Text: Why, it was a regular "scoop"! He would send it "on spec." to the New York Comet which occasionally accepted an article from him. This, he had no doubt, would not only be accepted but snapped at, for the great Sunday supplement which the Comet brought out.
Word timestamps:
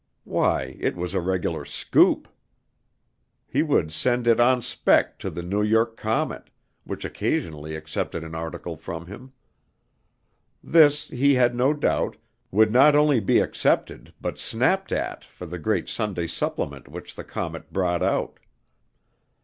Why, 0.23 0.77
it 0.79 0.95
was 0.95 1.13
a 1.13 1.21
regular 1.21 1.63
"scoop"! 1.63 2.27
He 3.45 3.61
would 3.61 3.91
send 3.91 4.25
it 4.25 4.39
"on 4.39 4.63
spec." 4.63 5.19
to 5.19 5.29
the 5.29 5.43
New 5.43 5.61
York 5.61 5.95
Comet 5.95 6.49
which 6.85 7.05
occasionally 7.05 7.75
accepted 7.75 8.23
an 8.23 8.33
article 8.33 8.75
from 8.75 9.05
him. 9.05 9.31
This, 10.63 11.07
he 11.09 11.35
had 11.35 11.53
no 11.53 11.75
doubt, 11.75 12.17
would 12.49 12.71
not 12.71 12.95
only 12.95 13.19
be 13.19 13.41
accepted 13.41 14.11
but 14.19 14.39
snapped 14.39 14.91
at, 14.91 15.23
for 15.23 15.45
the 15.45 15.59
great 15.59 15.87
Sunday 15.87 16.25
supplement 16.25 16.87
which 16.87 17.13
the 17.13 17.23
Comet 17.23 17.71
brought 17.71 18.01
out. 18.01 18.39